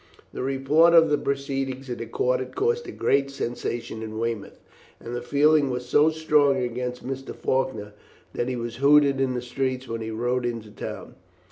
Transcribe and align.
The 0.33 0.41
report 0.41 0.95
of 0.95 1.11
the 1.11 1.17
proceedings 1.19 1.87
in 1.87 1.99
the 1.99 2.07
court 2.07 2.39
had 2.39 2.55
caused 2.55 2.87
a 2.87 2.91
great 2.91 3.29
sensation 3.29 4.01
in 4.01 4.17
Weymouth, 4.17 4.57
and 4.99 5.15
the 5.15 5.21
feeling 5.21 5.69
was 5.69 5.85
so 5.87 6.09
strong 6.09 6.57
against 6.57 7.05
Mr. 7.05 7.35
Faulkner 7.35 7.93
that 8.33 8.47
he 8.47 8.55
was 8.55 8.77
hooted 8.77 9.21
in 9.21 9.35
the 9.35 9.43
streets 9.43 9.87
when 9.87 10.01
he 10.01 10.09
rode 10.09 10.43
into 10.43 10.71
the 10.71 10.81
town. 10.87 11.13